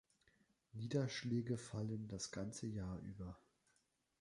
[0.73, 3.37] Niederschläge fallen das ganze Jahr über.